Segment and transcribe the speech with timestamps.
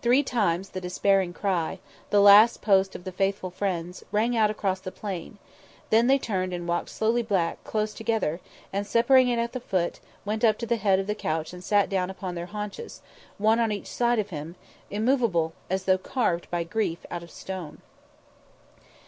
[0.00, 1.80] Three times the despairing cry,
[2.10, 5.38] the Last Post of the faithful friends, rang out across the plain;
[5.90, 8.38] then they turned and walked slowly back, close together,
[8.72, 11.88] and, separating at the foot, went up to the head of the couch and sat
[11.88, 13.02] down upon their haunches
[13.38, 14.54] one on each side of Him;
[14.88, 17.78] immovable; as though carved by grief out of stone.